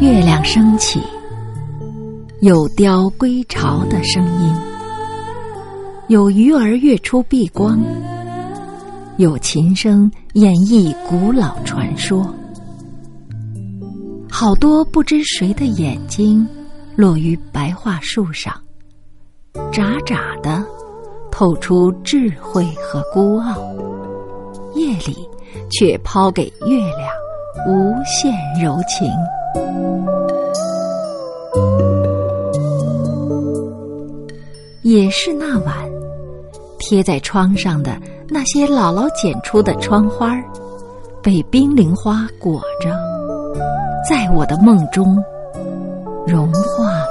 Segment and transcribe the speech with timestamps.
[0.00, 1.00] 月亮升起，
[2.40, 4.54] 有雕归巢的声音，
[6.08, 7.80] 有鱼儿跃出碧光，
[9.16, 12.34] 有琴声演绎古老传说。
[14.44, 16.46] 好多不知谁的眼睛
[16.96, 18.52] 落于白桦树上，
[19.72, 20.62] 眨眨的
[21.30, 23.56] 透出智慧和孤傲，
[24.74, 25.26] 夜里
[25.70, 27.08] 却抛给月亮
[27.66, 29.10] 无限柔情。
[34.82, 35.74] 也是那晚，
[36.78, 40.38] 贴在窗上的那些姥姥剪出的窗花
[41.22, 42.94] 被冰凌花裹着，
[44.08, 45.16] 在我的梦中
[46.26, 47.03] 融化。